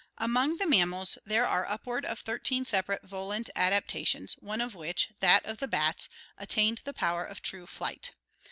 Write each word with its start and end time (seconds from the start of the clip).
—Among 0.17 0.57
the 0.57 0.65
mam 0.65 0.89
mals 0.89 1.19
there 1.27 1.45
are 1.45 1.63
upward 1.69 2.05
of 2.07 2.17
thirteen 2.17 2.65
separate 2.65 3.03
volant 3.03 3.51
adaptations, 3.55 4.33
one 4.39 4.59
of 4.59 4.73
which, 4.73 5.09
that 5.19 5.45
of 5.45 5.57
the 5.59 5.67
bats, 5.67 6.09
attained 6.39 6.81
the 6.85 6.93
power 6.95 7.23
of 7.23 7.43
true 7.43 7.67
flight. 7.67 8.09